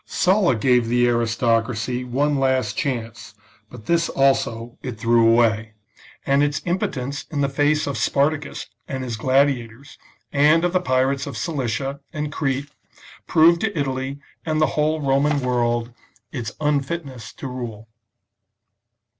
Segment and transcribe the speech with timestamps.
[0.07, 3.35] Sulla gave the aristocracy one last chance,
[3.69, 5.75] but this also it threw away;
[6.25, 9.99] and its impotence in the face of Spartacus and his gladiators,
[10.33, 12.71] and of the pirates of Cilicia and Crete,
[13.27, 15.93] proved to Italy and the whole Roman world
[16.31, 17.87] its unfitness to rule.